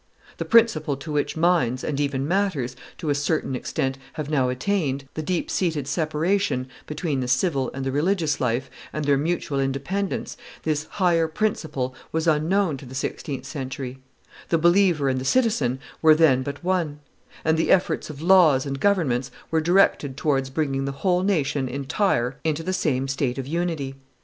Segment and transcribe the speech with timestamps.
[0.37, 5.07] The principle to which minds, and even matters, to a certain extent, have now attained,
[5.13, 10.37] the deep seated separation between the civil and the religious life, and their mutual independence,
[10.63, 13.99] this higher principle was unknown to the sixteenth century;
[14.49, 16.99] the believer and the citizen were then but one,
[17.45, 22.39] and the efforts of laws and governments were directed towards bringing the whole nation entire
[22.43, 23.93] into the same state of unity.